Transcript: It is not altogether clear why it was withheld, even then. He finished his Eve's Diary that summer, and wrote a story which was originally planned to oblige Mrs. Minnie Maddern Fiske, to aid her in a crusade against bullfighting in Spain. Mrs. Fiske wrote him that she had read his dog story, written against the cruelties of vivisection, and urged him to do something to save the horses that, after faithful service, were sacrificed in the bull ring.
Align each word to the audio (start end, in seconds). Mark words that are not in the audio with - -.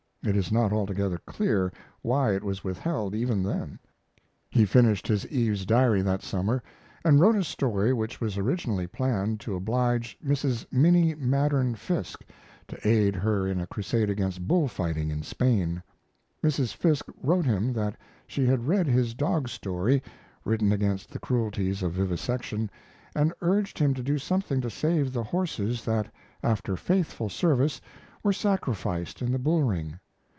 It 0.23 0.35
is 0.35 0.51
not 0.51 0.71
altogether 0.71 1.17
clear 1.25 1.73
why 2.03 2.35
it 2.35 2.43
was 2.43 2.63
withheld, 2.63 3.15
even 3.15 3.41
then. 3.41 3.79
He 4.51 4.65
finished 4.65 5.07
his 5.07 5.25
Eve's 5.29 5.65
Diary 5.65 6.03
that 6.03 6.21
summer, 6.21 6.61
and 7.03 7.19
wrote 7.19 7.35
a 7.35 7.43
story 7.43 7.91
which 7.91 8.21
was 8.21 8.37
originally 8.37 8.85
planned 8.85 9.39
to 9.39 9.55
oblige 9.55 10.19
Mrs. 10.23 10.63
Minnie 10.71 11.15
Maddern 11.15 11.73
Fiske, 11.75 12.23
to 12.67 12.77
aid 12.87 13.15
her 13.15 13.47
in 13.47 13.59
a 13.59 13.65
crusade 13.65 14.11
against 14.11 14.47
bullfighting 14.47 15.09
in 15.09 15.23
Spain. 15.23 15.81
Mrs. 16.43 16.71
Fiske 16.75 17.09
wrote 17.23 17.45
him 17.45 17.73
that 17.73 17.95
she 18.27 18.45
had 18.45 18.67
read 18.67 18.85
his 18.85 19.15
dog 19.15 19.49
story, 19.49 20.03
written 20.45 20.71
against 20.71 21.09
the 21.09 21.17
cruelties 21.19 21.81
of 21.81 21.93
vivisection, 21.93 22.69
and 23.15 23.33
urged 23.41 23.79
him 23.79 23.95
to 23.95 24.03
do 24.03 24.19
something 24.19 24.61
to 24.61 24.69
save 24.69 25.13
the 25.13 25.23
horses 25.23 25.83
that, 25.83 26.13
after 26.43 26.75
faithful 26.77 27.27
service, 27.27 27.81
were 28.21 28.31
sacrificed 28.31 29.23
in 29.23 29.31
the 29.31 29.39
bull 29.39 29.63
ring. 29.63 29.97